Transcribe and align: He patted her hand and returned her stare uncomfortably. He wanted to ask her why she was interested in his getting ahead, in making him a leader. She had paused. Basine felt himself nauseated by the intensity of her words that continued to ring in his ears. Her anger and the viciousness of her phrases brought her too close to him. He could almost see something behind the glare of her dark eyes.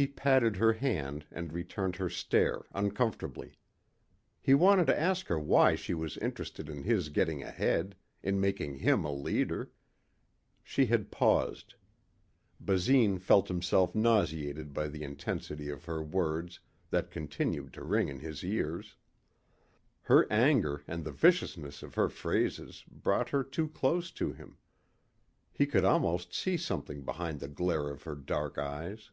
He 0.00 0.06
patted 0.06 0.58
her 0.58 0.74
hand 0.74 1.26
and 1.32 1.52
returned 1.52 1.96
her 1.96 2.08
stare 2.08 2.62
uncomfortably. 2.72 3.56
He 4.40 4.54
wanted 4.54 4.86
to 4.86 4.96
ask 5.00 5.26
her 5.26 5.40
why 5.40 5.74
she 5.74 5.92
was 5.92 6.16
interested 6.18 6.68
in 6.68 6.84
his 6.84 7.08
getting 7.08 7.42
ahead, 7.42 7.96
in 8.22 8.40
making 8.40 8.76
him 8.76 9.04
a 9.04 9.10
leader. 9.12 9.72
She 10.62 10.86
had 10.86 11.10
paused. 11.10 11.74
Basine 12.60 13.18
felt 13.18 13.48
himself 13.48 13.92
nauseated 13.92 14.72
by 14.72 14.86
the 14.86 15.02
intensity 15.02 15.68
of 15.68 15.86
her 15.86 16.00
words 16.00 16.60
that 16.90 17.10
continued 17.10 17.72
to 17.72 17.82
ring 17.82 18.06
in 18.08 18.20
his 18.20 18.44
ears. 18.44 18.94
Her 20.02 20.30
anger 20.32 20.84
and 20.86 21.02
the 21.02 21.10
viciousness 21.10 21.82
of 21.82 21.96
her 21.96 22.08
phrases 22.08 22.84
brought 22.88 23.30
her 23.30 23.42
too 23.42 23.66
close 23.66 24.12
to 24.12 24.30
him. 24.32 24.58
He 25.52 25.66
could 25.66 25.84
almost 25.84 26.32
see 26.34 26.56
something 26.56 27.02
behind 27.04 27.40
the 27.40 27.48
glare 27.48 27.90
of 27.90 28.04
her 28.04 28.14
dark 28.14 28.58
eyes. 28.58 29.10